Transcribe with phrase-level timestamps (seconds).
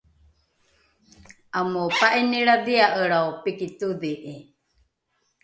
[1.59, 4.35] amopa’inilradhia’elrao piki todhi’i